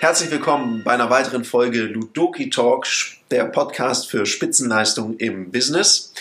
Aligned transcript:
Herzlich 0.00 0.30
willkommen 0.30 0.82
bei 0.84 0.92
einer 0.92 1.10
weiteren 1.10 1.44
Folge 1.44 1.82
Ludoki 1.82 2.50
Talk, 2.50 2.86
der 3.30 3.44
Podcast 3.44 4.10
für 4.10 4.26
Spitzenleistung 4.26 5.16
im 5.18 5.50
Business. 5.52 6.12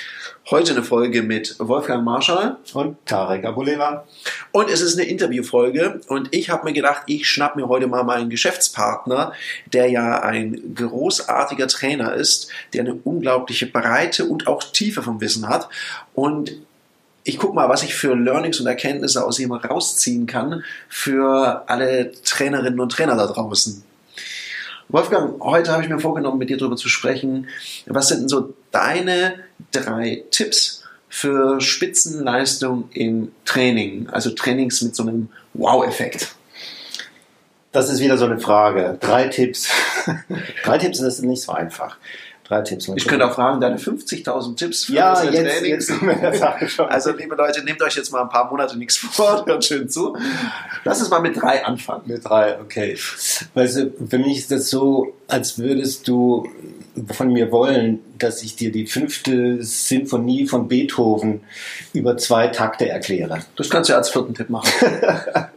Heute 0.49 0.73
eine 0.73 0.83
Folge 0.83 1.23
mit 1.23 1.55
Wolfgang 1.59 2.03
Marschall 2.03 2.57
und 2.73 2.97
Tarek 3.05 3.45
Abuleva. 3.45 4.05
Und 4.51 4.69
es 4.69 4.81
ist 4.81 4.99
eine 4.99 5.07
Interviewfolge 5.07 6.01
und 6.07 6.33
ich 6.33 6.49
habe 6.49 6.65
mir 6.65 6.73
gedacht, 6.73 7.03
ich 7.07 7.27
schnapp 7.27 7.55
mir 7.55 7.67
heute 7.67 7.87
mal 7.87 8.03
meinen 8.03 8.29
Geschäftspartner, 8.29 9.33
der 9.71 9.89
ja 9.89 10.21
ein 10.21 10.75
großartiger 10.75 11.67
Trainer 11.67 12.13
ist, 12.13 12.49
der 12.73 12.81
eine 12.81 12.95
unglaubliche 13.03 13.65
Breite 13.65 14.25
und 14.25 14.47
auch 14.47 14.63
Tiefe 14.63 15.03
vom 15.03 15.21
Wissen 15.21 15.47
hat 15.47 15.69
und 16.13 16.53
ich 17.23 17.37
gucke 17.37 17.53
mal, 17.53 17.69
was 17.69 17.83
ich 17.83 17.93
für 17.93 18.15
Learnings 18.15 18.59
und 18.59 18.67
Erkenntnisse 18.67 19.25
aus 19.25 19.39
ihm 19.39 19.51
rausziehen 19.51 20.25
kann 20.25 20.63
für 20.89 21.63
alle 21.67 22.11
Trainerinnen 22.23 22.79
und 22.79 22.91
Trainer 22.91 23.15
da 23.15 23.27
draußen. 23.27 23.83
Wolfgang, 24.89 25.41
heute 25.41 25.71
habe 25.71 25.83
ich 25.83 25.89
mir 25.89 25.99
vorgenommen, 25.99 26.37
mit 26.37 26.49
dir 26.49 26.57
darüber 26.57 26.75
zu 26.75 26.89
sprechen. 26.89 27.47
Was 27.85 28.09
sind 28.09 28.21
denn 28.21 28.29
so 28.29 28.53
deine 28.71 29.35
drei 29.71 30.23
Tipps 30.31 30.83
für 31.07 31.61
Spitzenleistung 31.61 32.89
im 32.91 33.31
Training? 33.45 34.09
Also 34.09 34.31
Trainings 34.31 34.81
mit 34.81 34.95
so 34.95 35.03
einem 35.03 35.29
Wow-Effekt. 35.53 36.35
Das 37.71 37.89
ist 37.89 38.01
wieder 38.01 38.17
so 38.17 38.25
eine 38.25 38.39
Frage. 38.39 38.97
Drei 38.99 39.29
Tipps. 39.29 39.69
drei 40.65 40.77
Tipps, 40.77 40.99
das 40.99 41.19
ist 41.19 41.23
nicht 41.23 41.41
so 41.41 41.53
einfach 41.53 41.97
drei 42.51 42.61
Tipps. 42.61 42.89
Ich 42.95 43.07
könnte 43.07 43.25
auch 43.25 43.33
fragen, 43.33 43.61
deine 43.61 43.77
50.000 43.77 44.55
Tipps 44.57 44.85
für 44.85 44.93
ja, 44.93 45.13
das 45.13 45.23
jetzt, 45.23 45.35
Training. 45.35 45.71
Jetzt 45.71 46.79
also 46.79 47.11
liebe 47.11 47.35
Leute, 47.35 47.63
nehmt 47.63 47.81
euch 47.81 47.95
jetzt 47.95 48.11
mal 48.11 48.21
ein 48.21 48.29
paar 48.29 48.49
Monate 48.49 48.77
nichts 48.77 48.97
vor, 48.97 49.45
hört 49.47 49.63
schön 49.63 49.89
zu. 49.89 50.17
Lass 50.83 50.99
uns 50.99 51.09
mal 51.09 51.21
mit 51.21 51.41
drei 51.41 51.63
anfangen. 51.63 52.03
Mit 52.05 52.27
drei, 52.27 52.59
okay. 52.59 52.97
Weißt 53.53 53.77
du, 53.77 53.93
für 54.07 54.17
mich 54.17 54.39
ist 54.39 54.51
das 54.51 54.69
so, 54.69 55.13
als 55.27 55.57
würdest 55.57 56.07
du 56.07 56.47
von 57.11 57.31
mir 57.31 57.51
wollen, 57.51 57.99
dass 58.19 58.43
ich 58.43 58.57
dir 58.57 58.71
die 58.71 58.85
fünfte 58.85 59.63
Sinfonie 59.63 60.45
von 60.45 60.67
Beethoven 60.67 61.41
über 61.93 62.17
zwei 62.17 62.47
Takte 62.47 62.89
erkläre. 62.89 63.39
Das 63.55 63.69
kannst 63.69 63.89
du 63.89 63.93
ja 63.93 63.97
als 63.97 64.09
vierten 64.09 64.33
Tipp 64.33 64.49
machen. 64.49 64.69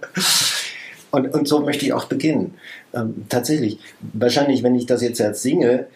und, 1.11 1.35
und 1.35 1.49
so 1.49 1.61
möchte 1.61 1.85
ich 1.85 1.93
auch 1.93 2.05
beginnen. 2.05 2.55
Ähm, 2.95 3.27
tatsächlich, 3.29 3.81
wahrscheinlich, 4.13 4.63
wenn 4.63 4.77
ich 4.77 4.87
das 4.87 5.03
jetzt 5.03 5.21
als 5.21 5.43
singe, 5.43 5.89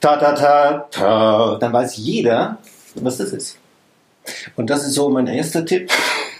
ta 0.00 0.16
ta 0.16 0.32
ta 0.32 0.88
ta, 0.90 1.58
dann 1.58 1.72
weiß 1.72 1.96
jeder, 1.96 2.58
was 2.94 3.18
das 3.18 3.32
ist. 3.32 3.58
Und 4.56 4.70
das 4.70 4.84
ist 4.84 4.94
so 4.94 5.08
mein 5.08 5.26
erster 5.26 5.64
Tipp. 5.64 5.90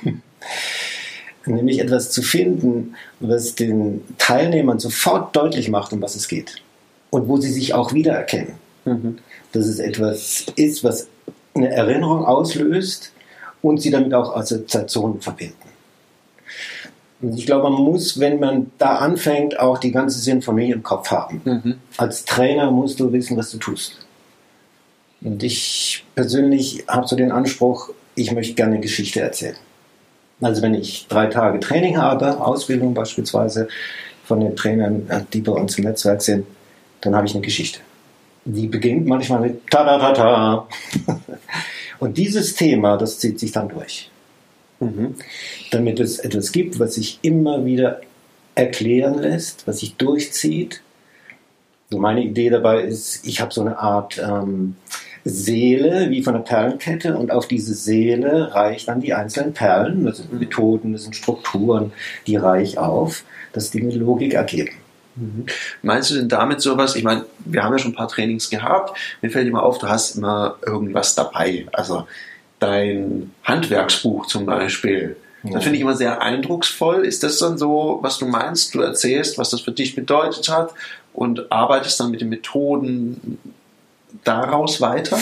Nämlich 1.46 1.78
etwas 1.78 2.10
zu 2.10 2.22
finden, 2.22 2.94
was 3.20 3.54
den 3.54 4.04
Teilnehmern 4.18 4.78
sofort 4.78 5.34
deutlich 5.34 5.70
macht, 5.70 5.92
um 5.92 6.02
was 6.02 6.14
es 6.14 6.28
geht. 6.28 6.56
Und 7.10 7.26
wo 7.28 7.38
sie 7.38 7.50
sich 7.50 7.72
auch 7.72 7.94
wiedererkennen. 7.94 8.54
Mhm. 8.84 9.18
Dass 9.52 9.66
es 9.66 9.78
etwas 9.78 10.46
ist, 10.56 10.84
was 10.84 11.08
eine 11.54 11.70
Erinnerung 11.70 12.26
auslöst 12.26 13.12
und 13.62 13.80
sie 13.80 13.90
damit 13.90 14.12
auch 14.12 14.36
Assoziationen 14.36 15.22
verbinden. 15.22 15.56
Und 17.20 17.36
ich 17.36 17.46
glaube, 17.46 17.68
man 17.68 17.82
muss, 17.82 18.20
wenn 18.20 18.38
man 18.38 18.70
da 18.78 18.96
anfängt, 18.96 19.58
auch 19.58 19.78
die 19.78 19.90
ganze 19.90 20.20
Sinfonie 20.20 20.70
im 20.70 20.82
Kopf 20.82 21.10
haben. 21.10 21.40
Mhm. 21.44 21.74
Als 21.96 22.24
Trainer 22.24 22.70
musst 22.70 23.00
du 23.00 23.12
wissen, 23.12 23.36
was 23.36 23.50
du 23.50 23.58
tust. 23.58 23.98
Und 25.20 25.42
ich 25.42 26.04
persönlich 26.14 26.84
habe 26.86 27.08
so 27.08 27.16
den 27.16 27.32
Anspruch, 27.32 27.90
ich 28.14 28.30
möchte 28.32 28.54
gerne 28.54 28.78
Geschichte 28.78 29.20
erzählen. 29.20 29.56
Also 30.40 30.62
wenn 30.62 30.74
ich 30.74 31.06
drei 31.08 31.26
Tage 31.26 31.58
Training 31.58 31.96
habe, 31.96 32.40
Ausbildung 32.40 32.94
beispielsweise 32.94 33.68
von 34.24 34.40
den 34.40 34.54
Trainern, 34.54 35.26
die 35.32 35.40
bei 35.40 35.52
uns 35.52 35.76
im 35.78 35.84
Netzwerk 35.84 36.22
sind, 36.22 36.46
dann 37.00 37.16
habe 37.16 37.26
ich 37.26 37.34
eine 37.34 37.42
Geschichte. 37.42 37.80
Die 38.44 38.68
beginnt 38.68 39.06
manchmal 39.06 39.40
mit 39.40 39.68
ta 39.68 39.84
ta 39.84 39.98
ta 39.98 40.12
ta. 40.12 40.68
Und 41.98 42.16
dieses 42.16 42.54
Thema, 42.54 42.96
das 42.96 43.18
zieht 43.18 43.40
sich 43.40 43.50
dann 43.50 43.68
durch. 43.68 44.10
Mhm. 44.80 45.14
Damit 45.70 46.00
es 46.00 46.18
etwas 46.18 46.52
gibt, 46.52 46.78
was 46.78 46.94
sich 46.94 47.18
immer 47.22 47.64
wieder 47.64 48.00
erklären 48.54 49.18
lässt, 49.18 49.66
was 49.66 49.80
sich 49.80 49.96
durchzieht. 49.96 50.82
So 51.90 51.98
meine 51.98 52.22
Idee 52.22 52.50
dabei 52.50 52.82
ist, 52.82 53.26
ich 53.26 53.40
habe 53.40 53.52
so 53.52 53.62
eine 53.62 53.78
Art 53.78 54.18
ähm, 54.18 54.76
Seele 55.24 56.10
wie 56.10 56.22
von 56.22 56.34
einer 56.34 56.44
Perlenkette 56.44 57.16
und 57.16 57.30
auf 57.30 57.48
diese 57.48 57.74
Seele 57.74 58.54
reiche 58.54 58.86
dann 58.86 59.00
die 59.00 59.14
einzelnen 59.14 59.52
Perlen, 59.52 60.04
das 60.04 60.18
sind 60.18 60.32
mhm. 60.32 60.38
Methoden, 60.40 60.92
das 60.92 61.04
sind 61.04 61.16
Strukturen, 61.16 61.92
die 62.26 62.36
reich 62.36 62.78
auf, 62.78 63.24
dass 63.52 63.70
die 63.70 63.80
eine 63.80 63.94
Logik 63.94 64.34
ergeben. 64.34 64.74
Mhm. 65.16 65.46
Meinst 65.82 66.10
du 66.10 66.14
denn 66.14 66.28
damit 66.28 66.60
sowas? 66.60 66.96
Ich 66.96 67.04
meine, 67.04 67.24
wir 67.44 67.62
haben 67.62 67.72
ja 67.72 67.78
schon 67.78 67.92
ein 67.92 67.96
paar 67.96 68.08
Trainings 68.08 68.50
gehabt. 68.50 68.96
Mir 69.22 69.30
fällt 69.30 69.48
immer 69.48 69.62
auf, 69.62 69.78
du 69.78 69.88
hast 69.88 70.16
immer 70.16 70.56
irgendwas 70.64 71.14
dabei. 71.14 71.66
Also 71.72 72.06
dein 72.58 73.32
Handwerksbuch 73.44 74.26
zum 74.26 74.46
Beispiel. 74.46 75.16
Ja. 75.44 75.52
Das 75.52 75.62
finde 75.62 75.76
ich 75.76 75.82
immer 75.82 75.96
sehr 75.96 76.20
eindrucksvoll. 76.20 77.04
Ist 77.04 77.22
das 77.22 77.38
dann 77.38 77.58
so, 77.58 77.98
was 78.02 78.18
du 78.18 78.26
meinst? 78.26 78.74
Du 78.74 78.80
erzählst, 78.80 79.38
was 79.38 79.50
das 79.50 79.60
für 79.60 79.72
dich 79.72 79.94
bedeutet 79.94 80.48
hat 80.48 80.74
und 81.12 81.50
arbeitest 81.52 82.00
dann 82.00 82.10
mit 82.10 82.20
den 82.20 82.28
Methoden 82.28 83.38
daraus 84.24 84.80
weiter? 84.80 85.18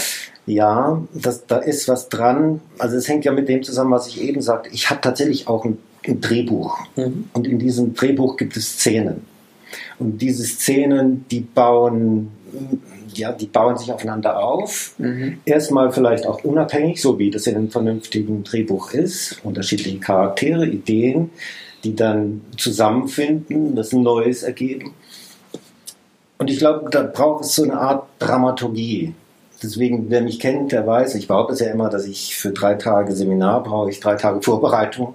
Ja, 0.46 1.02
das, 1.12 1.46
da 1.46 1.58
ist 1.58 1.88
was 1.88 2.08
dran. 2.08 2.60
Also 2.78 2.96
es 2.96 3.08
hängt 3.08 3.24
ja 3.24 3.32
mit 3.32 3.48
dem 3.48 3.62
zusammen, 3.62 3.90
was 3.90 4.06
ich 4.06 4.22
eben 4.22 4.40
sagte. 4.40 4.70
Ich 4.72 4.90
habe 4.90 5.00
tatsächlich 5.00 5.48
auch 5.48 5.64
ein, 5.64 5.78
ein 6.06 6.20
Drehbuch. 6.20 6.78
Mhm. 6.96 7.28
Und 7.32 7.46
in 7.46 7.58
diesem 7.58 7.94
Drehbuch 7.94 8.36
gibt 8.36 8.56
es 8.56 8.78
Szenen. 8.78 9.26
Und 9.98 10.18
diese 10.22 10.44
Szenen, 10.44 11.26
die 11.30 11.40
bauen 11.40 12.30
ja, 13.18 13.32
die 13.32 13.46
bauen 13.46 13.76
sich 13.76 13.92
aufeinander 13.92 14.42
auf. 14.42 14.94
Mhm. 14.98 15.38
Erstmal 15.44 15.92
vielleicht 15.92 16.26
auch 16.26 16.44
unabhängig, 16.44 17.00
so 17.00 17.18
wie 17.18 17.30
das 17.30 17.46
in 17.46 17.56
einem 17.56 17.70
vernünftigen 17.70 18.44
Drehbuch 18.44 18.92
ist. 18.92 19.40
Unterschiedliche 19.44 19.98
Charaktere, 19.98 20.66
Ideen, 20.66 21.30
die 21.84 21.94
dann 21.94 22.42
zusammenfinden, 22.56 23.74
das 23.74 23.92
ein 23.92 24.02
Neues 24.02 24.42
ergeben. 24.42 24.94
Und 26.38 26.50
ich 26.50 26.58
glaube, 26.58 26.90
da 26.90 27.02
braucht 27.02 27.44
es 27.44 27.54
so 27.54 27.62
eine 27.62 27.78
Art 27.78 28.06
Dramaturgie. 28.18 29.14
Deswegen, 29.62 30.10
wer 30.10 30.20
mich 30.20 30.38
kennt, 30.38 30.72
der 30.72 30.86
weiß, 30.86 31.14
ich 31.14 31.28
behaupte 31.28 31.54
es 31.54 31.60
ja 31.60 31.70
immer, 31.70 31.88
dass 31.88 32.06
ich 32.06 32.36
für 32.36 32.50
drei 32.50 32.74
Tage 32.74 33.14
Seminar 33.14 33.62
brauche 33.62 33.90
ich 33.90 34.00
drei 34.00 34.16
Tage 34.16 34.42
Vorbereitung. 34.42 35.14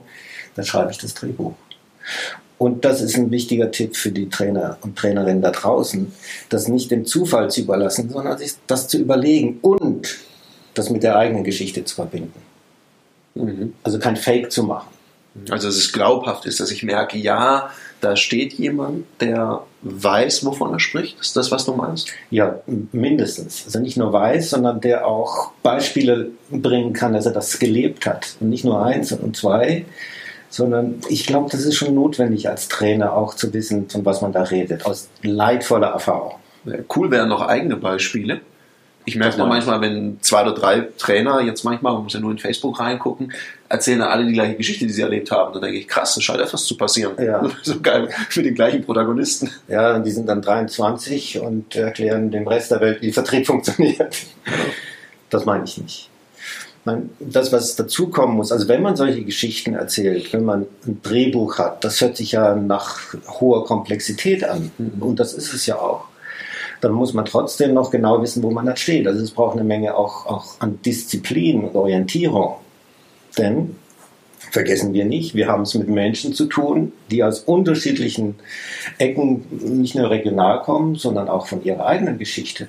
Dann 0.56 0.66
schreibe 0.66 0.92
ich 0.92 0.98
das 0.98 1.14
Drehbuch. 1.14 1.54
Und 2.62 2.86
das 2.86 3.02
ist 3.02 3.18
ein 3.18 3.32
wichtiger 3.32 3.72
Tipp 3.72 3.96
für 3.96 4.12
die 4.12 4.30
Trainer 4.30 4.78
und 4.82 4.96
Trainerinnen 4.96 5.42
da 5.42 5.50
draußen, 5.50 6.14
das 6.50 6.68
nicht 6.68 6.92
dem 6.92 7.08
Zufall 7.08 7.50
zu 7.50 7.62
überlassen, 7.62 8.12
sondern 8.12 8.38
sich 8.38 8.52
das 8.68 8.88
zu 8.88 9.00
überlegen 9.00 9.58
und 9.64 10.20
das 10.76 10.92
mit 10.92 11.02
der 11.02 11.16
eigenen 11.16 11.44
Geschichte 11.44 11.84
zu 11.86 11.96
verbinden. 11.96 12.40
Mhm. 13.34 13.74
Also 13.82 13.98
kein 13.98 14.16
Fake 14.16 14.52
zu 14.52 14.62
machen. 14.62 14.90
Also 15.50 15.70
dass 15.70 15.76
es 15.76 15.92
glaubhaft 15.92 16.46
ist, 16.46 16.60
dass 16.60 16.70
ich 16.70 16.84
merke, 16.84 17.18
ja, 17.18 17.72
da 18.00 18.16
steht 18.16 18.54
jemand, 18.54 19.06
der 19.22 19.64
weiß, 19.82 20.46
wovon 20.46 20.72
er 20.72 20.80
spricht. 20.80 21.20
Ist 21.20 21.36
das, 21.36 21.50
was 21.50 21.66
du 21.66 21.74
meinst? 21.74 22.12
Ja, 22.30 22.60
mindestens. 22.92 23.64
Also 23.66 23.80
nicht 23.80 23.98
nur 23.98 24.14
weiß, 24.14 24.52
sondern 24.52 24.82
der 24.82 25.08
auch 25.08 25.52
Beispiele 25.64 26.30
bringen 26.52 26.94
kann, 26.94 27.14
dass 27.14 27.26
er 27.26 27.34
das 27.34 27.58
gelebt 27.58 28.06
hat. 28.06 28.36
Und 28.40 28.50
nicht 28.50 28.66
nur 28.66 28.86
eins 28.86 29.12
und 29.14 29.36
zwei, 29.36 29.86
sondern 30.52 31.00
ich 31.08 31.26
glaube, 31.26 31.50
das 31.50 31.66
ist 31.66 31.76
schon 31.76 31.96
notwendig 31.96 32.48
als 32.50 32.68
Trainer 32.68 33.14
auch 33.14 33.34
zu 33.34 33.54
wissen, 33.54 33.90
von 33.90 34.06
was 34.06 34.22
man 34.22 34.34
da 34.34 34.44
redet, 34.44 34.86
aus 34.86 35.10
leidvoller 35.24 35.88
Erfahrung. 35.88 36.36
Cool 36.94 37.10
wären 37.10 37.30
noch 37.30 37.42
eigene 37.42 37.78
Beispiele. 37.78 38.42
Ich 39.06 39.16
merke 39.16 39.38
da 39.38 39.48
manchmal, 39.48 39.82
wenn 39.82 40.20
zwei 40.22 40.44
oder 40.44 40.54
drei 40.54 40.88
Trainer 41.00 41.42
jetzt 41.42 41.64
manchmal, 41.64 41.94
man 41.94 42.04
muss 42.04 42.14
ja 42.14 42.20
nur 42.20 42.30
in 42.30 42.38
Facebook 42.38 42.80
reingucken, 42.80 43.34
erzählen 43.68 44.04
alle 44.04 44.28
die 44.28 44.34
gleiche 44.34 44.56
Geschichte, 44.56 44.86
die 44.86 44.92
sie 44.92 45.02
erlebt 45.02 45.32
haben. 45.32 45.54
Dann 45.54 45.62
denke 45.64 45.80
ich, 45.80 45.88
krass, 45.88 46.14
das 46.14 46.24
scheint 46.24 46.40
etwas 46.40 46.66
zu 46.66 46.78
passieren. 46.78 47.14
Ja. 47.18 47.42
So 47.64 47.80
geil 47.82 48.10
für 48.30 48.44
den 48.44 48.54
gleichen 48.54 48.84
Protagonisten. 48.84 49.50
Ja, 49.68 49.98
die 49.98 50.12
sind 50.12 50.28
dann 50.28 50.44
23 50.44 51.40
und 51.40 51.76
erklären 51.76 52.30
dem 52.30 52.48
Rest 52.48 52.70
der 52.70 52.82
Welt, 52.82 53.02
wie 53.02 53.12
Vertrieb 53.12 53.48
funktioniert. 53.48 54.18
Das 55.32 55.46
meine 55.46 55.64
ich 55.64 55.78
nicht 55.80 56.12
das, 57.20 57.52
was 57.52 57.76
dazukommen 57.76 58.36
muss, 58.36 58.52
also 58.52 58.68
wenn 58.68 58.82
man 58.82 58.96
solche 58.96 59.24
Geschichten 59.24 59.76
erzählt, 59.76 60.34
wenn 60.34 60.44
man 60.44 60.66
ein 60.88 61.00
Drehbuch 61.04 61.60
hat, 61.60 61.84
das 61.84 62.02
hört 62.02 62.18
sich 62.18 62.32
ja 62.32 62.56
nach 62.56 63.14
hoher 63.28 63.66
Komplexität 63.66 64.44
an. 64.44 64.72
Mhm. 64.78 65.02
Und 65.02 65.20
das 65.20 65.34
ist 65.34 65.54
es 65.54 65.66
ja 65.68 65.78
auch. 65.78 66.06
Dann 66.82 66.94
muss 66.94 67.14
man 67.14 67.26
trotzdem 67.26 67.76
noch 67.76 67.92
genau 67.92 68.22
wissen, 68.24 68.42
wo 68.42 68.50
man 68.50 68.66
da 68.66 68.76
steht. 68.76 69.06
Also 69.06 69.24
es 69.24 69.30
braucht 69.30 69.56
eine 69.56 69.64
Menge 69.64 69.96
auch, 69.96 70.26
auch 70.26 70.56
an 70.60 70.80
Disziplin 70.84 71.66
und 71.66 71.76
Orientierung. 71.76 72.56
Denn, 73.38 73.76
vergessen 74.40 74.92
wir 74.94 75.06
nicht, 75.06 75.36
wir 75.36 75.48
haben 75.48 75.62
es 75.62 75.76
mit 75.76 75.88
Menschen 75.88 76.34
zu 76.34 76.48
tun, 76.48 76.92
die 77.12 77.24
aus 77.24 77.42
unterschiedlichen 77.42 78.36
Ecken 78.98 79.46
nicht 79.80 79.94
nur 79.94 80.10
regional 80.10 80.64
kommen, 80.64 80.96
sondern 80.96 81.30
auch 81.30 81.46
von 81.46 81.64
ihrer 81.64 81.86
eigenen 81.86 82.18
Geschichte. 82.18 82.68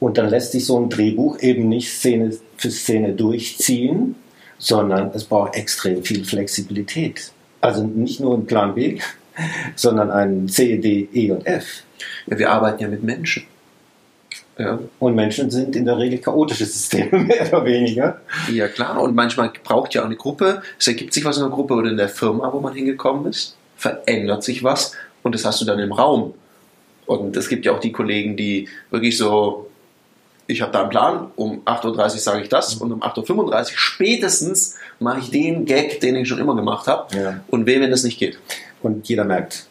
Und 0.00 0.18
dann 0.18 0.28
lässt 0.28 0.52
sich 0.52 0.66
so 0.66 0.78
ein 0.78 0.88
Drehbuch 0.88 1.38
eben 1.40 1.68
nicht 1.68 1.92
Szene 1.92 2.36
für 2.56 2.70
Szene 2.70 3.12
durchziehen, 3.12 4.16
sondern 4.58 5.10
es 5.14 5.24
braucht 5.24 5.54
extrem 5.54 6.02
viel 6.02 6.24
Flexibilität. 6.24 7.32
Also 7.60 7.84
nicht 7.84 8.20
nur 8.20 8.36
ein 8.36 8.46
Plan 8.46 8.74
B, 8.74 8.98
sondern 9.76 10.10
ein 10.10 10.48
C, 10.48 10.78
D, 10.78 11.08
E 11.12 11.30
und 11.30 11.46
F. 11.46 11.82
Ja, 12.26 12.38
wir 12.38 12.50
arbeiten 12.50 12.82
ja 12.82 12.88
mit 12.88 13.02
Menschen. 13.02 13.44
Ja. 14.58 14.78
Und 14.98 15.14
Menschen 15.14 15.50
sind 15.50 15.74
in 15.74 15.86
der 15.86 15.98
Regel 15.98 16.18
chaotische 16.18 16.66
Systeme, 16.66 17.18
mehr 17.24 17.48
oder 17.48 17.64
weniger. 17.64 18.20
Ja, 18.52 18.68
klar. 18.68 19.00
Und 19.00 19.14
manchmal 19.14 19.50
braucht 19.64 19.94
ja 19.94 20.02
auch 20.02 20.06
eine 20.06 20.16
Gruppe, 20.16 20.62
es 20.78 20.86
ergibt 20.86 21.14
sich 21.14 21.24
was 21.24 21.38
in 21.38 21.42
der 21.42 21.50
Gruppe 21.50 21.74
oder 21.74 21.90
in 21.90 21.96
der 21.96 22.08
Firma, 22.08 22.52
wo 22.52 22.60
man 22.60 22.74
hingekommen 22.74 23.26
ist, 23.26 23.56
verändert 23.76 24.44
sich 24.44 24.62
was 24.62 24.92
und 25.22 25.34
das 25.34 25.44
hast 25.44 25.60
du 25.60 25.64
dann 25.64 25.78
im 25.78 25.92
Raum. 25.92 26.34
Und 27.20 27.36
es 27.36 27.48
gibt 27.48 27.64
ja 27.64 27.72
auch 27.72 27.80
die 27.80 27.92
Kollegen, 27.92 28.36
die 28.36 28.68
wirklich 28.90 29.16
so, 29.16 29.68
ich 30.46 30.62
habe 30.62 30.72
da 30.72 30.82
einen 30.82 30.90
Plan, 30.90 31.30
um 31.36 31.62
8.30 31.64 31.96
Uhr 31.96 32.08
sage 32.10 32.42
ich 32.42 32.48
das 32.48 32.74
und 32.74 32.92
um 32.92 33.02
8.35 33.02 33.52
Uhr 33.52 33.64
spätestens 33.74 34.76
mache 34.98 35.20
ich 35.20 35.30
den 35.30 35.64
Gag, 35.64 36.00
den 36.00 36.16
ich 36.16 36.28
schon 36.28 36.38
immer 36.38 36.56
gemacht 36.56 36.86
habe 36.86 37.16
ja. 37.16 37.40
und 37.48 37.66
weh, 37.66 37.80
wenn 37.80 37.90
das 37.90 38.04
nicht 38.04 38.18
geht. 38.18 38.38
Und 38.82 39.08
jeder 39.08 39.24
merkt. 39.24 39.66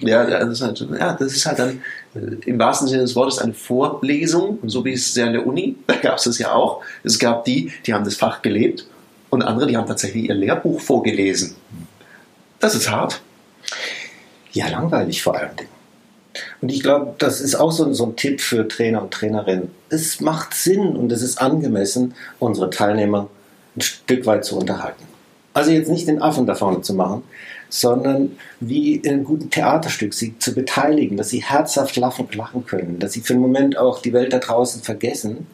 Ja, 0.00 0.24
das 0.24 0.48
ist 0.48 0.62
halt, 0.62 0.86
ja, 0.98 1.12
das 1.14 1.34
ist 1.34 1.44
halt 1.44 1.58
dann 1.58 1.82
äh, 2.14 2.36
im 2.46 2.58
wahrsten 2.58 2.88
Sinne 2.88 3.02
des 3.02 3.16
Wortes 3.16 3.38
eine 3.38 3.52
Vorlesung, 3.52 4.58
so 4.66 4.84
wie 4.84 4.92
es 4.92 5.14
ja 5.14 5.26
in 5.26 5.32
der 5.32 5.46
Uni, 5.46 5.76
da 5.86 5.96
gab 5.96 6.18
es 6.18 6.24
das 6.24 6.38
ja 6.38 6.52
auch. 6.52 6.82
Es 7.02 7.18
gab 7.18 7.44
die, 7.44 7.72
die 7.86 7.92
haben 7.92 8.04
das 8.04 8.14
Fach 8.14 8.42
gelebt 8.42 8.86
und 9.30 9.42
andere, 9.42 9.66
die 9.66 9.76
haben 9.76 9.86
tatsächlich 9.86 10.28
ihr 10.28 10.34
Lehrbuch 10.34 10.80
vorgelesen. 10.80 11.56
Das 12.60 12.74
ist 12.74 12.90
hart. 12.90 13.20
Ja, 14.52 14.68
langweilig 14.68 15.22
vor 15.22 15.38
Dingen. 15.38 15.81
Und 16.62 16.70
ich 16.70 16.82
glaube, 16.82 17.14
das 17.18 17.40
ist 17.40 17.56
auch 17.56 17.72
so, 17.72 17.92
so, 17.92 18.06
ein 18.06 18.16
Tipp 18.16 18.40
für 18.40 18.66
Trainer 18.68 19.02
und 19.02 19.12
Trainerinnen. 19.12 19.72
Es 19.88 20.20
macht 20.20 20.54
Sinn 20.54 20.96
und 20.96 21.10
es 21.10 21.20
ist 21.20 21.42
angemessen, 21.42 22.14
unsere 22.38 22.70
Teilnehmer 22.70 23.28
ein 23.76 23.80
Stück 23.80 24.26
weit 24.26 24.44
zu 24.44 24.56
unterhalten. 24.56 25.02
Also 25.54 25.72
jetzt 25.72 25.90
nicht 25.90 26.06
den 26.06 26.22
Affen 26.22 26.46
da 26.46 26.54
vorne 26.54 26.80
zu 26.80 26.94
machen, 26.94 27.24
sondern 27.68 28.36
wie 28.60 28.94
in 28.94 29.12
einem 29.12 29.24
guten 29.24 29.50
Theaterstück 29.50 30.14
sie 30.14 30.38
zu 30.38 30.54
beteiligen, 30.54 31.16
dass 31.16 31.30
sie 31.30 31.42
herzhaft 31.42 31.96
lachen, 31.96 32.28
lachen 32.32 32.64
können, 32.64 33.00
dass 33.00 33.12
sie 33.12 33.22
für 33.22 33.32
einen 33.32 33.42
Moment 33.42 33.76
auch 33.76 34.00
die 34.00 34.12
Welt 34.12 34.32
da 34.32 34.38
draußen 34.38 34.82
vergessen 34.82 35.48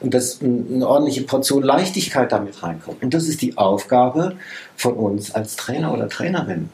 und 0.00 0.14
dass 0.14 0.40
eine 0.40 0.88
ordentliche 0.88 1.22
Portion 1.22 1.62
Leichtigkeit 1.62 2.32
damit 2.32 2.62
reinkommt. 2.62 3.02
Und 3.02 3.12
das 3.12 3.28
ist 3.28 3.42
die 3.42 3.58
Aufgabe 3.58 4.36
von 4.76 4.94
uns 4.94 5.34
als 5.34 5.56
Trainer 5.56 5.92
oder 5.92 6.08
Trainerin. 6.08 6.70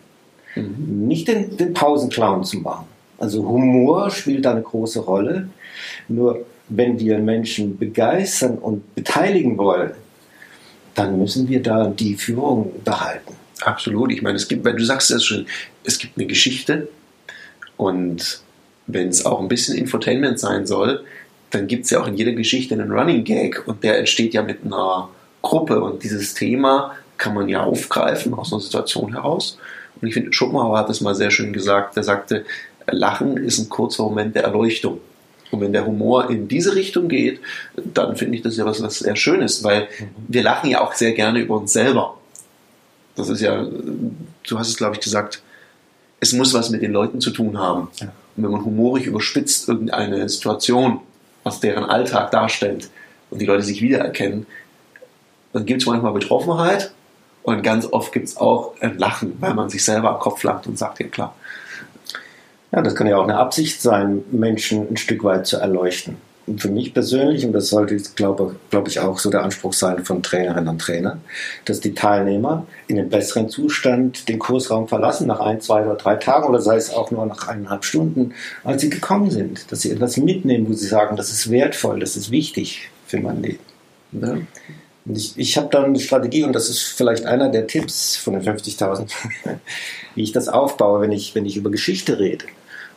Mhm. 0.54 1.08
Nicht 1.08 1.26
den, 1.28 1.56
den 1.56 1.74
Pausenclown 1.74 2.44
zu 2.44 2.58
machen. 2.58 2.93
Also 3.18 3.46
Humor 3.46 4.10
spielt 4.10 4.44
da 4.44 4.52
eine 4.52 4.62
große 4.62 5.00
Rolle. 5.00 5.48
Nur 6.08 6.44
wenn 6.68 6.98
wir 6.98 7.18
Menschen 7.18 7.78
begeistern 7.78 8.58
und 8.58 8.94
beteiligen 8.94 9.56
wollen, 9.58 9.92
dann 10.94 11.18
müssen 11.18 11.48
wir 11.48 11.62
da 11.62 11.86
die 11.88 12.14
Führung 12.14 12.72
behalten. 12.84 13.34
Absolut. 13.62 14.12
Ich 14.12 14.22
meine, 14.22 14.36
es 14.36 14.48
gibt, 14.48 14.64
weil 14.64 14.76
du 14.76 14.84
sagst 14.84 15.10
es 15.10 15.24
schon, 15.24 15.46
es 15.84 15.98
gibt 15.98 16.16
eine 16.16 16.26
Geschichte 16.26 16.88
und 17.76 18.40
wenn 18.86 19.08
es 19.08 19.24
auch 19.24 19.40
ein 19.40 19.48
bisschen 19.48 19.76
Infotainment 19.76 20.38
sein 20.38 20.66
soll, 20.66 21.04
dann 21.50 21.66
gibt 21.66 21.84
es 21.84 21.90
ja 21.90 22.00
auch 22.00 22.06
in 22.06 22.14
jeder 22.14 22.32
Geschichte 22.32 22.74
einen 22.74 22.90
Running 22.90 23.24
Gag 23.24 23.66
und 23.66 23.82
der 23.82 23.98
entsteht 23.98 24.34
ja 24.34 24.42
mit 24.42 24.64
einer 24.64 25.08
Gruppe 25.42 25.80
und 25.80 26.02
dieses 26.02 26.34
Thema 26.34 26.94
kann 27.16 27.34
man 27.34 27.48
ja 27.48 27.62
aufgreifen 27.62 28.34
aus 28.34 28.52
einer 28.52 28.60
Situation 28.60 29.12
heraus. 29.12 29.58
Und 30.00 30.08
ich 30.08 30.14
finde, 30.14 30.32
Schopenhauer 30.32 30.78
hat 30.78 30.88
das 30.88 31.00
mal 31.00 31.14
sehr 31.14 31.30
schön 31.30 31.52
gesagt. 31.52 31.96
Er 31.96 32.02
sagte, 32.02 32.44
Lachen 32.86 33.36
ist 33.36 33.58
ein 33.58 33.68
kurzer 33.68 34.04
Moment 34.04 34.34
der 34.34 34.44
Erleuchtung. 34.44 35.00
Und 35.50 35.60
wenn 35.60 35.72
der 35.72 35.86
Humor 35.86 36.30
in 36.30 36.48
diese 36.48 36.74
Richtung 36.74 37.08
geht, 37.08 37.40
dann 37.76 38.16
finde 38.16 38.36
ich 38.36 38.42
das 38.42 38.56
ja 38.56 38.64
was, 38.64 38.82
was 38.82 38.98
sehr 38.98 39.14
Schönes, 39.14 39.62
weil 39.62 39.88
wir 40.28 40.42
lachen 40.42 40.70
ja 40.70 40.80
auch 40.80 40.94
sehr 40.94 41.12
gerne 41.12 41.38
über 41.40 41.56
uns 41.56 41.72
selber. 41.72 42.18
Das 43.14 43.28
ist 43.28 43.40
ja, 43.40 43.64
du 43.64 44.58
hast 44.58 44.68
es 44.68 44.76
glaube 44.76 44.96
ich 44.96 45.00
gesagt, 45.00 45.42
es 46.20 46.32
muss 46.32 46.54
was 46.54 46.70
mit 46.70 46.82
den 46.82 46.92
Leuten 46.92 47.20
zu 47.20 47.30
tun 47.30 47.58
haben. 47.58 47.88
Ja. 48.00 48.12
Und 48.36 48.42
wenn 48.42 48.50
man 48.50 48.64
humorig 48.64 49.06
überspitzt 49.06 49.68
irgendeine 49.68 50.28
Situation 50.28 51.00
aus 51.44 51.60
deren 51.60 51.84
Alltag 51.84 52.30
darstellt 52.30 52.90
und 53.30 53.40
die 53.40 53.46
Leute 53.46 53.62
sich 53.62 53.80
wiedererkennen, 53.80 54.46
dann 55.52 55.66
gibt 55.66 55.82
es 55.82 55.86
manchmal 55.86 56.12
Betroffenheit 56.12 56.92
und 57.44 57.62
ganz 57.62 57.86
oft 57.86 58.12
gibt 58.12 58.26
es 58.26 58.36
auch 58.36 58.74
ein 58.80 58.98
Lachen, 58.98 59.36
weil 59.38 59.54
man 59.54 59.70
sich 59.70 59.84
selber 59.84 60.10
am 60.10 60.18
Kopf 60.18 60.42
langt 60.42 60.66
und 60.66 60.78
sagt, 60.78 60.98
ja 60.98 61.06
klar, 61.06 61.36
ja, 62.74 62.82
das 62.82 62.94
kann 62.96 63.06
ja 63.06 63.16
auch 63.16 63.24
eine 63.24 63.36
Absicht 63.36 63.80
sein, 63.80 64.24
Menschen 64.32 64.88
ein 64.90 64.96
Stück 64.96 65.22
weit 65.22 65.46
zu 65.46 65.58
erleuchten. 65.58 66.16
Und 66.46 66.60
für 66.60 66.68
mich 66.68 66.92
persönlich, 66.92 67.46
und 67.46 67.52
das 67.52 67.68
sollte, 67.68 67.96
glaube 68.16 68.56
glaub 68.68 68.88
ich, 68.88 69.00
auch 69.00 69.18
so 69.18 69.30
der 69.30 69.44
Anspruch 69.44 69.72
sein 69.72 70.04
von 70.04 70.22
Trainerinnen 70.22 70.68
und 70.68 70.80
Trainern, 70.80 71.22
dass 71.64 71.80
die 71.80 71.94
Teilnehmer 71.94 72.66
in 72.86 72.98
einem 72.98 73.08
besseren 73.08 73.48
Zustand 73.48 74.28
den 74.28 74.38
Kursraum 74.38 74.88
verlassen, 74.88 75.26
nach 75.26 75.40
ein, 75.40 75.60
zwei 75.60 75.84
oder 75.86 75.94
drei 75.94 76.16
Tagen 76.16 76.48
oder 76.48 76.60
sei 76.60 76.76
es 76.76 76.92
auch 76.92 77.10
nur 77.10 77.24
nach 77.24 77.48
eineinhalb 77.48 77.84
Stunden, 77.84 78.34
als 78.62 78.82
sie 78.82 78.90
gekommen 78.90 79.30
sind. 79.30 79.70
Dass 79.72 79.82
sie 79.82 79.92
etwas 79.92 80.16
mitnehmen, 80.16 80.68
wo 80.68 80.74
sie 80.74 80.86
sagen, 80.86 81.16
das 81.16 81.30
ist 81.30 81.50
wertvoll, 81.50 82.00
das 82.00 82.16
ist 82.16 82.30
wichtig 82.30 82.90
für 83.06 83.20
mein 83.20 83.40
Leben. 83.40 83.60
Ja. 84.12 84.36
ich, 85.06 85.38
ich 85.38 85.56
habe 85.56 85.68
dann 85.70 85.84
eine 85.84 86.00
Strategie, 86.00 86.42
und 86.42 86.52
das 86.52 86.68
ist 86.68 86.82
vielleicht 86.82 87.24
einer 87.24 87.48
der 87.48 87.66
Tipps 87.68 88.16
von 88.16 88.34
den 88.34 88.42
50.000, 88.42 89.10
wie 90.14 90.22
ich 90.22 90.32
das 90.32 90.48
aufbaue, 90.48 91.00
wenn 91.00 91.12
ich, 91.12 91.34
wenn 91.34 91.46
ich 91.46 91.56
über 91.56 91.70
Geschichte 91.70 92.18
rede 92.18 92.44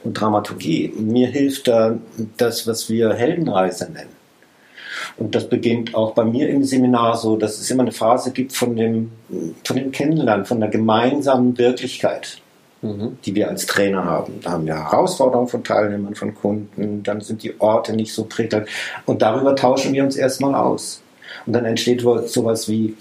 und 0.04 0.14
Dramaturgie. 0.14 0.94
Mir 0.98 1.28
hilft 1.28 1.68
da 1.68 1.98
das, 2.38 2.68
was 2.68 2.90
wir 2.90 3.14
Heldenreise 3.14 3.92
nennen. 3.92 4.18
Und 5.18 5.36
das 5.36 5.48
beginnt 5.48 5.96
auch 5.96 6.14
bei 6.14 6.24
mir 6.24 6.50
im 6.50 6.64
Seminar 6.64 7.18
so, 7.18 7.38
dass 7.38 7.60
es 7.60 7.70
immer 7.72 7.84
eine 7.84 7.92
Phase 7.92 8.32
gibt 8.32 8.54
von 8.54 8.76
dem, 8.76 9.12
von 9.64 9.76
dem 9.76 9.92
Kennenlernen, 9.92 10.46
von 10.46 10.60
der 10.60 10.70
gemeinsamen 10.70 11.58
Wirklichkeit, 11.58 12.42
mhm. 12.82 13.18
die 13.26 13.36
wir 13.36 13.50
als 13.50 13.66
Trainer 13.66 14.06
haben. 14.06 14.40
Da 14.42 14.52
haben 14.52 14.66
wir 14.66 14.76
Herausforderungen 14.76 15.48
von 15.48 15.64
Teilnehmern, 15.64 16.16
von 16.16 16.36
Kunden, 16.36 17.04
dann 17.04 17.22
sind 17.22 17.44
die 17.44 17.60
Orte 17.60 17.94
nicht 17.94 18.14
so 18.14 18.26
prägend. 18.26 18.68
Und 19.06 19.22
darüber 19.22 19.56
tauschen 19.56 19.94
wir 19.94 20.04
uns 20.04 20.16
erstmal 20.16 20.56
aus. 20.56 21.02
Und 21.46 21.54
dann 21.54 21.66
entsteht 21.66 22.02
sowas 22.02 22.70
wie, 22.70 22.96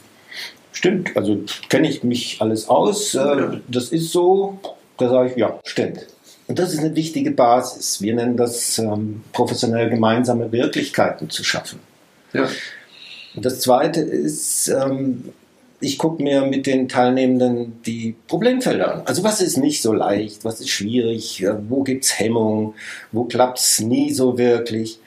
stimmt, 0.73 1.17
also 1.17 1.39
kenne 1.69 1.89
ich 1.89 2.03
mich 2.03 2.41
alles 2.41 2.69
aus, 2.69 3.15
äh, 3.15 3.61
das 3.69 3.89
ist 3.89 4.13
so, 4.13 4.59
da 4.99 5.09
sage 5.09 5.31
ich, 5.31 5.37
ja, 5.37 5.59
stimmt. 5.65 6.07
Und 6.49 6.59
das 6.59 6.73
ist 6.73 6.81
eine 6.81 6.95
wichtige 6.95 7.33
Basis. 7.33 8.01
Wir 8.01 8.15
nennen 8.15 8.37
das 8.37 8.79
ähm, 8.79 9.23
professionell 9.33 9.91
gemeinsame 9.91 10.53
Wirklichkeiten 10.53 11.29
zu 11.29 11.43
schaffen. 11.43 11.81
Ja. 12.33 12.49
Und 13.35 13.45
das 13.45 13.61
Zweite 13.61 14.01
ist, 14.01 14.69
ähm, 14.69 15.33
ich 15.81 15.99
gucke 15.99 16.23
mir 16.23 16.43
mit 16.43 16.67
den 16.67 16.89
Teilnehmenden 16.89 17.83
die 17.83 18.15
Problemfelder 18.29 18.95
an. 18.95 19.03
Also 19.07 19.25
was 19.25 19.41
ist 19.41 19.57
nicht 19.57 19.83
so 19.83 19.93
leicht, 19.93 20.45
was 20.45 20.61
ist 20.61 20.71
schwierig, 20.71 21.45
wo 21.69 21.83
gibt 21.83 22.05
es 22.05 22.19
Hemmungen, 22.19 22.75
wo 23.13 23.25
klappt 23.25 23.59
es 23.59 23.81
nie 23.81 24.13
so 24.13 24.39
wirklich, 24.39 25.01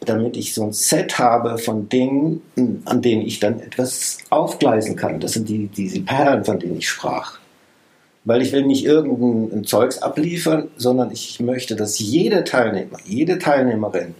damit 0.00 0.36
ich 0.36 0.54
so 0.54 0.62
ein 0.62 0.72
Set 0.72 1.18
habe 1.18 1.58
von 1.58 1.88
Dingen, 1.88 2.42
an 2.84 3.02
denen 3.02 3.22
ich 3.22 3.40
dann 3.40 3.60
etwas 3.60 4.18
aufgleisen 4.30 4.96
kann. 4.96 5.20
Das 5.20 5.32
sind 5.32 5.48
die, 5.48 5.66
diese 5.66 6.00
Perlen, 6.00 6.44
von 6.44 6.58
denen 6.58 6.78
ich 6.78 6.88
sprach 6.88 7.38
weil 8.24 8.42
ich 8.42 8.52
will 8.52 8.64
nicht 8.64 8.84
irgendein 8.84 9.64
Zeugs 9.64 9.98
abliefern, 9.98 10.68
sondern 10.76 11.10
ich 11.10 11.40
möchte, 11.40 11.76
dass 11.76 11.98
jeder 11.98 12.44
Teilnehmer, 12.44 12.98
jede 13.04 13.38
Teilnehmerin 13.38 14.14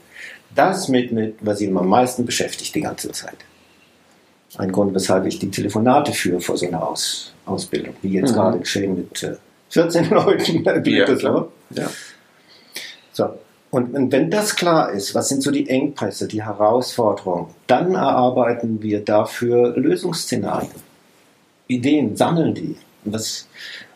das 0.54 0.88
mitnimmt, 0.88 1.36
was 1.40 1.60
ihn 1.60 1.76
am 1.76 1.88
meisten 1.88 2.24
beschäftigt 2.24 2.74
die 2.74 2.82
ganze 2.82 3.10
Zeit. 3.12 3.36
Ein 4.56 4.70
Grund, 4.70 4.94
weshalb 4.94 5.26
ich 5.26 5.38
die 5.38 5.50
Telefonate 5.50 6.12
führe 6.12 6.40
vor 6.40 6.56
so 6.56 6.66
einer 6.66 6.86
Aus 6.86 7.32
Ausbildung, 7.46 7.94
wie 8.02 8.12
jetzt 8.12 8.30
mhm. 8.30 8.36
gerade 8.36 8.58
geschehen 8.58 8.94
mit 8.94 9.22
äh, 9.22 9.36
14 9.70 10.10
Leuten. 10.10 10.64
ja, 10.88 11.16
so. 11.16 11.52
ja. 11.70 11.90
so. 13.12 13.30
Und 13.70 14.12
wenn 14.12 14.30
das 14.30 14.54
klar 14.54 14.92
ist, 14.92 15.16
was 15.16 15.28
sind 15.28 15.42
so 15.42 15.50
die 15.50 15.68
Engpässe, 15.68 16.28
die 16.28 16.44
Herausforderungen, 16.44 17.48
dann 17.66 17.94
erarbeiten 17.94 18.80
wir 18.80 19.04
dafür 19.04 19.76
Lösungsszenarien. 19.76 20.70
Ideen, 21.66 22.16
sammeln 22.16 22.54
die. 22.54 22.76
Was, 23.04 23.48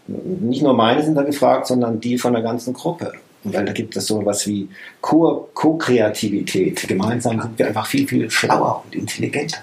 nicht 0.07 0.62
nur 0.62 0.75
meine 0.75 1.03
sind 1.03 1.15
da 1.15 1.23
gefragt, 1.23 1.67
sondern 1.67 2.00
die 2.00 2.19
von 2.19 2.33
der 2.33 2.43
ganzen 2.43 2.73
Gruppe. 2.73 3.12
Weil 3.45 3.65
da 3.65 3.73
gibt 3.73 3.97
es 3.97 4.07
so 4.07 4.21
etwas 4.21 4.47
wie 4.47 4.69
Co-Kreativität. 5.00 6.87
Gemeinsam 6.88 7.41
sind 7.41 7.59
wir 7.59 7.69
einfach 7.69 7.87
viel, 7.87 8.07
viel 8.07 8.31
schlauer 8.31 8.83
und 8.85 8.95
intelligenter. 8.95 9.61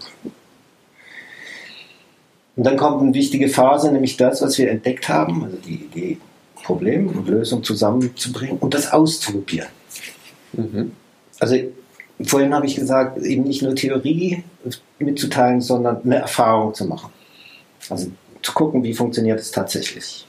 Und 2.56 2.64
dann 2.64 2.78
kommt 2.78 3.02
eine 3.02 3.14
wichtige 3.14 3.50
Phase, 3.50 3.92
nämlich 3.92 4.16
das, 4.16 4.42
was 4.42 4.58
wir 4.58 4.72
entdeckt 4.72 5.10
haben, 5.10 5.44
also 5.44 5.58
die 5.58 5.76
Idee, 5.76 6.18
Problem 6.64 7.08
und 7.08 7.28
Lösung 7.28 7.64
zusammenzubringen 7.64 8.58
und 8.58 8.74
das 8.74 8.92
auszuprobieren. 8.92 9.68
Mhm. 10.54 10.94
Also 11.40 11.58
vorhin 12.24 12.56
habe 12.56 12.66
ich 12.66 12.76
gesagt, 12.76 13.18
eben 13.20 13.44
nicht 13.44 13.62
nur 13.62 13.76
Theorie 13.76 14.44
mitzuteilen, 15.00 15.60
sondern 15.60 16.02
eine 16.04 16.16
Erfahrung 16.16 16.74
zu 16.74 16.86
machen. 16.86 17.12
Also 17.90 18.08
zu 18.46 18.54
gucken, 18.54 18.84
wie 18.84 18.94
funktioniert 18.94 19.40
es 19.40 19.52
tatsächlich 19.52 20.26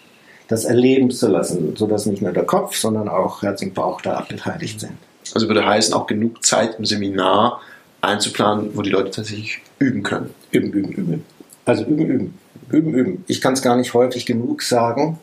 das 0.48 0.64
erleben 0.64 1.10
zu 1.10 1.28
lassen, 1.28 1.74
sodass 1.76 2.06
nicht 2.06 2.22
nur 2.22 2.32
der 2.32 2.44
Kopf, 2.44 2.76
sondern 2.76 3.08
auch 3.08 3.42
Herz 3.42 3.62
und 3.62 3.74
Bauch 3.74 4.00
da 4.00 4.24
beteiligt 4.28 4.80
sind. 4.80 4.92
Also 5.34 5.48
würde 5.48 5.66
heißen, 5.66 5.92
auch 5.92 6.06
genug 6.06 6.44
Zeit 6.44 6.76
im 6.78 6.84
Seminar 6.84 7.60
einzuplanen, 8.00 8.70
wo 8.74 8.82
die 8.82 8.90
Leute 8.90 9.10
tatsächlich 9.10 9.60
üben 9.78 10.02
können. 10.02 10.30
Üben, 10.52 10.72
üben, 10.72 10.92
üben. 10.92 11.24
Also 11.64 11.84
üben, 11.84 12.06
üben. 12.06 12.38
Üben, 12.70 12.94
üben. 12.94 13.24
Ich 13.26 13.40
kann 13.40 13.54
es 13.54 13.62
gar 13.62 13.76
nicht 13.76 13.92
häufig 13.92 14.24
genug 14.24 14.62
sagen. 14.62 15.18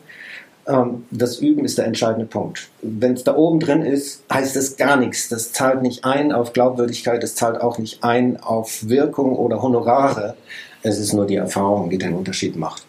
Ähm, 0.66 1.04
das 1.10 1.38
Üben 1.38 1.64
ist 1.64 1.78
der 1.78 1.86
entscheidende 1.86 2.26
Punkt. 2.26 2.68
Wenn 2.82 3.14
es 3.14 3.24
da 3.24 3.36
oben 3.36 3.60
drin 3.60 3.82
ist, 3.82 4.22
heißt 4.32 4.56
es 4.56 4.76
gar 4.76 4.96
nichts. 4.96 5.28
Das 5.28 5.52
zahlt 5.52 5.82
nicht 5.82 6.04
ein 6.04 6.32
auf 6.32 6.52
Glaubwürdigkeit, 6.52 7.22
es 7.22 7.34
zahlt 7.34 7.60
auch 7.60 7.78
nicht 7.78 8.02
ein 8.02 8.40
auf 8.40 8.88
Wirkung 8.88 9.36
oder 9.36 9.62
Honorare. 9.62 10.36
Es 10.82 10.98
ist 10.98 11.12
nur 11.12 11.26
die 11.26 11.36
Erfahrung, 11.36 11.90
die 11.90 11.98
den 11.98 12.14
Unterschied 12.14 12.56
macht. 12.56 12.84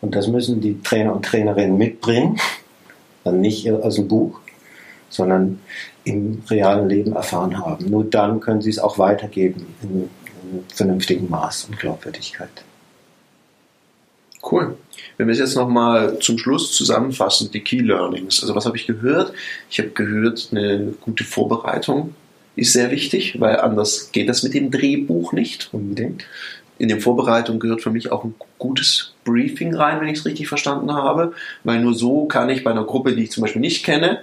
Und 0.00 0.14
das 0.14 0.28
müssen 0.28 0.60
die 0.60 0.80
Trainer 0.82 1.14
und 1.14 1.24
Trainerinnen 1.24 1.76
mitbringen. 1.76 2.38
Dann 3.24 3.40
nicht 3.40 3.70
aus 3.70 3.96
dem 3.96 4.08
Buch, 4.08 4.40
sondern 5.10 5.58
im 6.04 6.42
realen 6.48 6.88
Leben 6.88 7.12
erfahren 7.12 7.58
haben. 7.58 7.90
Nur 7.90 8.04
dann 8.04 8.40
können 8.40 8.62
sie 8.62 8.70
es 8.70 8.78
auch 8.78 8.98
weitergeben 8.98 9.74
in, 9.82 10.10
in 10.52 10.64
vernünftigem 10.72 11.28
Maß 11.28 11.64
und 11.64 11.78
Glaubwürdigkeit. 11.78 12.48
Cool. 14.50 14.76
Wenn 15.16 15.26
wir 15.26 15.32
es 15.32 15.38
jetzt 15.38 15.56
nochmal 15.56 16.18
zum 16.20 16.38
Schluss 16.38 16.72
zusammenfassen, 16.72 17.50
die 17.52 17.60
Key 17.60 17.80
Learnings. 17.80 18.40
Also 18.40 18.54
was 18.54 18.66
habe 18.66 18.76
ich 18.76 18.86
gehört? 18.86 19.32
Ich 19.70 19.78
habe 19.78 19.90
gehört, 19.90 20.48
eine 20.50 20.94
gute 21.00 21.24
Vorbereitung 21.24 22.14
ist 22.56 22.72
sehr 22.72 22.90
wichtig, 22.90 23.40
weil 23.40 23.56
anders 23.56 24.10
geht 24.12 24.28
das 24.28 24.42
mit 24.42 24.54
dem 24.54 24.70
Drehbuch 24.70 25.32
nicht. 25.32 25.68
Unbedingt. 25.72 26.24
In 26.78 26.88
der 26.88 27.00
Vorbereitung 27.00 27.58
gehört 27.58 27.82
für 27.82 27.90
mich 27.90 28.12
auch 28.12 28.24
ein 28.24 28.34
gutes 28.58 29.14
Briefing 29.24 29.74
rein, 29.74 30.00
wenn 30.00 30.08
ich 30.08 30.18
es 30.18 30.24
richtig 30.24 30.48
verstanden 30.48 30.92
habe, 30.92 31.32
weil 31.64 31.80
nur 31.80 31.94
so 31.94 32.26
kann 32.26 32.48
ich 32.48 32.62
bei 32.64 32.70
einer 32.70 32.84
Gruppe, 32.84 33.14
die 33.14 33.24
ich 33.24 33.32
zum 33.32 33.42
Beispiel 33.42 33.60
nicht 33.60 33.84
kenne, 33.84 34.20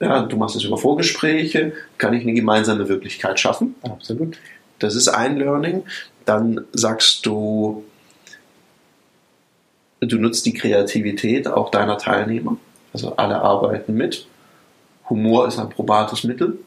ja, 0.00 0.22
du 0.22 0.36
machst 0.36 0.54
es 0.54 0.64
über 0.64 0.78
Vorgespräche, 0.78 1.72
kann 1.98 2.14
ich 2.14 2.22
eine 2.22 2.34
gemeinsame 2.34 2.88
Wirklichkeit 2.88 3.40
schaffen. 3.40 3.74
Absolut. 3.82 4.38
Das 4.78 4.94
ist 4.94 5.08
ein 5.08 5.38
Learning. 5.38 5.82
Dann 6.24 6.64
sagst 6.72 7.26
du, 7.26 7.84
du 10.00 10.18
nutzt 10.18 10.46
die 10.46 10.54
Kreativität 10.54 11.48
auch 11.48 11.70
deiner 11.70 11.98
Teilnehmer. 11.98 12.56
Also 12.92 13.16
alle 13.16 13.40
arbeiten 13.40 13.94
mit. 13.94 14.26
Humor 15.08 15.46
ist 15.48 15.58
ein 15.58 15.68
probates 15.68 16.24
Mittel. 16.24 16.58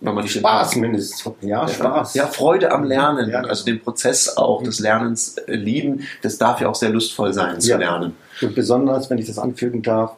Wenn 0.00 0.14
man 0.14 0.28
Spaß 0.28 0.76
mindestens. 0.76 1.32
Ja, 1.40 1.66
Spaß. 1.66 2.14
Ja, 2.14 2.26
Freude 2.26 2.70
am 2.70 2.84
Lernen. 2.84 3.30
Ja. 3.30 3.40
Also 3.40 3.64
den 3.64 3.80
Prozess 3.80 4.36
auch 4.36 4.62
des 4.62 4.78
Lernens 4.78 5.38
äh, 5.38 5.54
lieben. 5.54 6.06
Das 6.22 6.36
darf 6.36 6.60
ja 6.60 6.68
auch 6.68 6.74
sehr 6.74 6.90
lustvoll 6.90 7.32
sein 7.32 7.60
zu 7.60 7.76
lernen. 7.76 8.14
Und 8.42 8.54
besonders, 8.54 9.10
wenn 9.10 9.18
ich 9.18 9.26
das 9.26 9.38
anfügen 9.38 9.82
darf, 9.82 10.12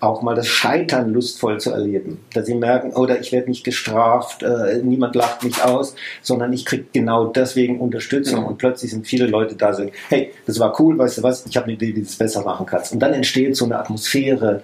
auch 0.00 0.22
mal 0.22 0.34
das 0.34 0.48
Scheitern 0.48 1.12
lustvoll 1.12 1.60
zu 1.60 1.70
erleben. 1.70 2.18
Dass 2.32 2.46
sie 2.46 2.54
merken, 2.54 2.92
oder 2.92 3.20
ich 3.20 3.32
werde 3.32 3.48
nicht 3.48 3.64
gestraft, 3.64 4.42
äh, 4.42 4.80
niemand 4.82 5.14
lacht 5.14 5.44
mich 5.44 5.62
aus, 5.62 5.94
sondern 6.22 6.52
ich 6.52 6.64
kriege 6.64 6.84
genau 6.92 7.26
deswegen 7.26 7.80
Unterstützung. 7.80 8.40
Mhm. 8.40 8.46
Und 8.46 8.58
plötzlich 8.58 8.90
sind 8.90 9.06
viele 9.06 9.26
Leute 9.26 9.54
da, 9.54 9.72
so, 9.72 9.86
hey, 10.08 10.32
das 10.46 10.58
war 10.58 10.78
cool, 10.80 10.98
weißt 10.98 11.18
du 11.18 11.22
was, 11.22 11.46
ich 11.46 11.56
habe 11.56 11.64
eine 11.64 11.74
Idee, 11.74 11.88
wie 11.88 12.00
du 12.00 12.06
es 12.06 12.16
besser 12.16 12.42
machen 12.42 12.66
kannst. 12.66 12.92
Und 12.92 13.00
dann 13.00 13.12
entsteht 13.12 13.56
so 13.56 13.64
eine 13.64 13.78
Atmosphäre, 13.78 14.62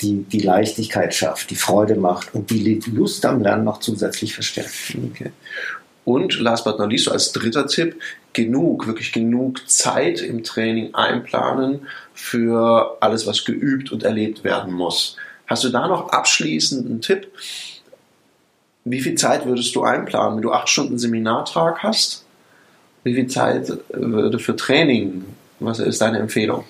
die 0.00 0.24
die 0.24 0.40
Leichtigkeit 0.40 1.14
schafft, 1.14 1.50
die 1.50 1.56
Freude 1.56 1.96
macht 1.96 2.34
und 2.34 2.50
die 2.50 2.80
Lust 2.92 3.24
am 3.26 3.42
Lernen 3.42 3.64
noch 3.64 3.80
zusätzlich 3.80 4.34
verstärkt. 4.34 4.96
Okay. 5.10 5.32
Und 6.08 6.40
last 6.40 6.64
but 6.64 6.78
not 6.78 6.90
least, 6.90 7.04
so 7.04 7.10
als 7.10 7.32
dritter 7.32 7.66
Tipp, 7.66 8.00
genug, 8.32 8.86
wirklich 8.86 9.12
genug 9.12 9.68
Zeit 9.68 10.22
im 10.22 10.42
Training 10.42 10.94
einplanen 10.94 11.86
für 12.14 12.96
alles, 13.00 13.26
was 13.26 13.44
geübt 13.44 13.92
und 13.92 14.04
erlebt 14.04 14.42
werden 14.42 14.72
muss. 14.72 15.18
Hast 15.46 15.64
du 15.64 15.68
da 15.68 15.86
noch 15.86 16.08
abschließend 16.08 16.86
einen 16.86 17.02
Tipp? 17.02 17.30
Wie 18.84 19.02
viel 19.02 19.16
Zeit 19.16 19.44
würdest 19.44 19.76
du 19.76 19.82
einplanen, 19.82 20.36
wenn 20.36 20.42
du 20.42 20.50
acht 20.50 20.70
Stunden 20.70 20.98
Seminartag 20.98 21.82
hast? 21.82 22.24
Wie 23.04 23.12
viel 23.12 23.26
Zeit 23.26 23.70
würde 23.90 24.38
für 24.38 24.56
Training? 24.56 25.26
Was 25.60 25.78
ist 25.78 26.00
deine 26.00 26.20
Empfehlung? 26.20 26.64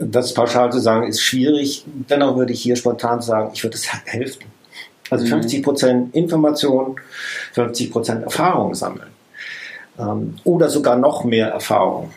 Das 0.00 0.34
pauschal 0.34 0.72
zu 0.72 0.80
sagen 0.80 1.06
ist 1.06 1.20
schwierig. 1.20 1.84
Dennoch 1.86 2.36
würde 2.36 2.52
ich 2.52 2.60
hier 2.60 2.74
spontan 2.74 3.22
sagen, 3.22 3.52
ich 3.54 3.62
würde 3.62 3.76
es 3.76 3.86
Hälften 4.06 4.46
also 5.10 5.26
50 5.26 5.58
mhm. 5.58 5.62
Prozent 5.62 6.14
Information, 6.14 6.96
50 7.52 7.90
Prozent 7.90 8.24
Erfahrung 8.24 8.74
sammeln. 8.74 9.08
Ähm, 9.98 10.36
oder 10.44 10.68
sogar 10.68 10.96
noch 10.96 11.24
mehr 11.24 11.48
Erfahrung. 11.48 12.10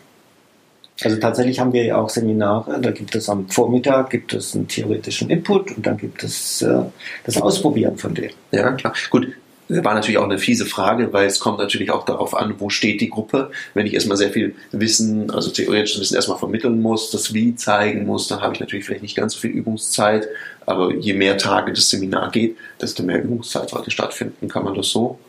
Also 1.03 1.17
tatsächlich 1.17 1.59
haben 1.59 1.73
wir 1.73 1.83
ja 1.83 1.97
auch 1.97 2.09
Seminare, 2.09 2.81
da 2.81 2.89
gibt 2.89 3.13
es 3.13 3.29
am 3.29 3.47
Vormittag 3.49 4.09
gibt 4.09 4.33
es 4.33 4.55
einen 4.55 4.67
theoretischen 4.67 5.29
Input 5.29 5.77
und 5.77 5.85
dann 5.85 5.97
gibt 5.97 6.23
es 6.23 6.63
äh, 6.63 6.81
das 7.23 7.39
Ausprobieren 7.39 7.97
von 7.97 8.15
dem. 8.15 8.31
Ja, 8.51 8.71
klar. 8.71 8.93
Gut, 9.11 9.27
war 9.69 9.93
natürlich 9.93 10.17
auch 10.17 10.23
eine 10.23 10.39
fiese 10.39 10.65
Frage, 10.65 11.11
weil 11.11 11.27
es 11.27 11.39
kommt 11.39 11.59
natürlich 11.59 11.91
auch 11.91 12.05
darauf 12.05 12.35
an, 12.35 12.55
wo 12.59 12.69
steht 12.69 13.01
die 13.01 13.09
Gruppe. 13.09 13.51
Wenn 13.73 13.85
ich 13.85 13.93
erstmal 13.93 14.17
sehr 14.17 14.31
viel 14.31 14.55
Wissen, 14.71 15.29
also 15.29 15.49
theoretisches 15.49 16.01
Wissen 16.01 16.15
erstmal 16.15 16.37
vermitteln 16.37 16.81
muss, 16.81 17.11
das 17.11 17.33
Wie 17.33 17.55
zeigen 17.55 18.05
muss, 18.05 18.27
dann 18.27 18.41
habe 18.41 18.53
ich 18.53 18.59
natürlich 18.59 18.85
vielleicht 18.85 19.01
nicht 19.01 19.15
ganz 19.15 19.33
so 19.33 19.39
viel 19.39 19.51
Übungszeit. 19.51 20.27
Aber 20.65 20.93
je 20.93 21.13
mehr 21.13 21.37
Tage 21.37 21.73
das 21.73 21.89
Seminar 21.89 22.31
geht, 22.31 22.57
desto 22.81 23.03
mehr 23.03 23.21
Übungszeit 23.21 23.69
sollte 23.69 23.91
stattfinden. 23.91 24.47
Kann 24.47 24.63
man 24.63 24.75
das 24.75 24.89
so? 24.89 25.19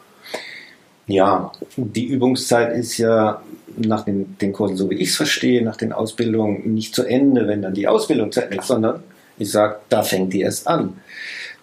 Ja, 1.06 1.52
die 1.76 2.04
Übungszeit 2.04 2.76
ist 2.76 2.98
ja 2.98 3.42
nach 3.76 4.04
den, 4.04 4.36
den 4.38 4.52
Kursen, 4.52 4.76
so 4.76 4.90
wie 4.90 4.96
ich 4.96 5.10
es 5.10 5.16
verstehe, 5.16 5.64
nach 5.64 5.76
den 5.76 5.92
Ausbildungen 5.92 6.74
nicht 6.74 6.94
zu 6.94 7.04
Ende, 7.04 7.48
wenn 7.48 7.62
dann 7.62 7.74
die 7.74 7.88
Ausbildung 7.88 8.30
zu 8.30 8.42
Ende 8.42 8.58
ist, 8.58 8.66
sondern 8.66 9.02
ich 9.38 9.50
sage, 9.50 9.76
da 9.88 10.02
fängt 10.02 10.32
die 10.32 10.40
erst 10.40 10.66
an. 10.66 11.00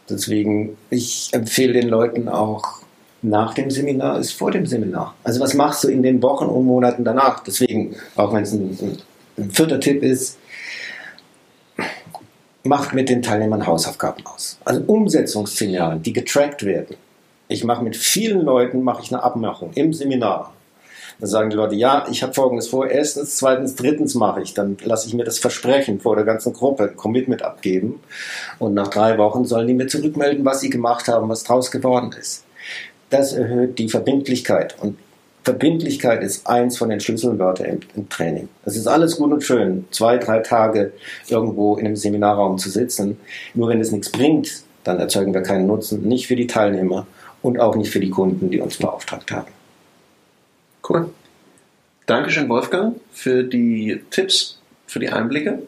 Deswegen, 0.09 0.77
ich 0.89 1.29
empfehle 1.31 1.73
den 1.73 1.89
Leuten 1.89 2.29
auch, 2.29 2.81
nach 3.21 3.55
dem 3.55 3.71
Seminar 3.71 4.19
ist 4.19 4.33
vor 4.33 4.51
dem 4.51 4.65
Seminar. 4.65 5.15
Also 5.23 5.39
was 5.39 5.53
machst 5.55 5.83
du 5.83 5.87
in 5.87 6.03
den 6.03 6.21
Wochen 6.21 6.45
und 6.45 6.65
Monaten 6.65 7.03
danach? 7.03 7.43
Deswegen, 7.43 7.95
auch 8.15 8.33
wenn 8.33 8.43
es 8.43 8.53
ein, 8.53 8.77
ein, 8.81 8.97
ein 9.37 9.51
vierter 9.51 9.79
Tipp 9.79 10.03
ist, 10.03 10.37
macht 12.63 12.93
mit 12.93 13.09
den 13.09 13.21
Teilnehmern 13.21 13.65
Hausaufgaben 13.65 14.25
aus. 14.25 14.59
Also 14.65 14.81
Umsetzungsszenarien, 14.81 16.01
die 16.01 16.13
getrackt 16.13 16.63
werden. 16.63 16.97
Ich 17.47 17.63
mache 17.63 17.83
mit 17.83 17.95
vielen 17.95 18.41
Leuten 18.41 18.81
mache 18.81 19.03
ich 19.03 19.11
eine 19.11 19.23
Abmachung 19.23 19.71
im 19.73 19.93
Seminar. 19.93 20.54
Dann 21.19 21.29
sagen 21.29 21.49
die 21.49 21.55
Leute, 21.55 21.75
ja, 21.75 22.05
ich 22.09 22.23
habe 22.23 22.33
folgendes 22.33 22.67
vor. 22.67 22.87
Erstens, 22.87 23.37
zweitens, 23.37 23.75
drittens 23.75 24.15
mache 24.15 24.41
ich. 24.41 24.53
Dann 24.53 24.77
lasse 24.83 25.07
ich 25.07 25.13
mir 25.13 25.23
das 25.23 25.39
Versprechen 25.39 25.99
vor 25.99 26.15
der 26.15 26.25
ganzen 26.25 26.53
Gruppe, 26.53 26.89
Commitment 26.89 27.41
abgeben. 27.41 28.01
Und 28.59 28.73
nach 28.73 28.89
drei 28.89 29.17
Wochen 29.17 29.45
sollen 29.45 29.67
die 29.67 29.73
mir 29.73 29.87
zurückmelden, 29.87 30.43
was 30.45 30.61
sie 30.61 30.69
gemacht 30.69 31.07
haben, 31.07 31.29
was 31.29 31.43
draus 31.43 31.71
geworden 31.71 32.13
ist. 32.19 32.43
Das 33.09 33.33
erhöht 33.33 33.79
die 33.79 33.89
Verbindlichkeit. 33.89 34.75
Und 34.81 34.97
Verbindlichkeit 35.43 36.23
ist 36.23 36.47
eins 36.47 36.77
von 36.77 36.89
den 36.89 36.99
Schlüsselwörtern 36.99 37.67
im, 37.67 37.79
im, 37.95 38.09
Training. 38.09 38.49
Es 38.65 38.75
ist 38.75 38.87
alles 38.87 39.17
gut 39.17 39.31
und 39.31 39.43
schön, 39.43 39.85
zwei, 39.91 40.17
drei 40.17 40.39
Tage 40.39 40.91
irgendwo 41.27 41.77
in 41.77 41.85
einem 41.85 41.95
Seminarraum 41.95 42.57
zu 42.57 42.69
sitzen. 42.69 43.19
Nur 43.53 43.69
wenn 43.69 43.79
es 43.79 43.91
nichts 43.91 44.09
bringt, 44.09 44.63
dann 44.83 44.99
erzeugen 44.99 45.33
wir 45.33 45.43
keinen 45.43 45.67
Nutzen, 45.67 46.01
nicht 46.01 46.27
für 46.27 46.35
die 46.35 46.47
Teilnehmer 46.47 47.05
und 47.43 47.59
auch 47.59 47.75
nicht 47.75 47.91
für 47.91 47.99
die 47.99 48.09
Kunden, 48.09 48.49
die 48.49 48.59
uns 48.59 48.77
beauftragt 48.77 49.31
haben. 49.31 49.51
Cool. 50.87 51.09
Dankeschön, 52.05 52.47
Wolfgang, 52.49 52.99
für 53.11 53.43
die 53.43 54.03
Tipps, 54.11 54.59
für 54.85 54.99
die 54.99 55.09
Einblicke. 55.09 55.63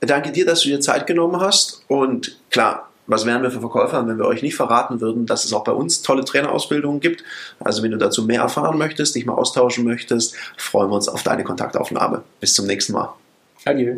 Danke 0.00 0.32
dir, 0.32 0.44
dass 0.44 0.60
du 0.60 0.68
dir 0.68 0.80
Zeit 0.80 1.06
genommen 1.06 1.40
hast. 1.40 1.82
Und 1.88 2.38
klar, 2.50 2.90
was 3.06 3.26
wären 3.26 3.42
wir 3.42 3.50
für 3.50 3.60
Verkäufer, 3.60 4.06
wenn 4.06 4.18
wir 4.18 4.26
euch 4.26 4.42
nicht 4.42 4.54
verraten 4.54 5.00
würden, 5.00 5.26
dass 5.26 5.44
es 5.44 5.52
auch 5.52 5.64
bei 5.64 5.72
uns 5.72 6.02
tolle 6.02 6.24
Trainerausbildungen 6.24 7.00
gibt. 7.00 7.24
Also 7.60 7.82
wenn 7.82 7.90
du 7.90 7.98
dazu 7.98 8.24
mehr 8.24 8.42
erfahren 8.42 8.78
möchtest, 8.78 9.14
dich 9.14 9.26
mal 9.26 9.34
austauschen 9.34 9.84
möchtest, 9.84 10.36
freuen 10.56 10.90
wir 10.90 10.96
uns 10.96 11.08
auf 11.08 11.22
deine 11.22 11.44
Kontaktaufnahme. 11.44 12.22
Bis 12.40 12.54
zum 12.54 12.66
nächsten 12.66 12.92
Mal. 12.92 13.12
Adieu. 13.64 13.96